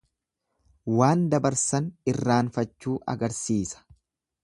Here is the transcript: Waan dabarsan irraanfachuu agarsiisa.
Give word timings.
Waan 0.99 1.21
dabarsan 1.35 1.91
irraanfachuu 2.15 2.99
agarsiisa. 3.15 3.89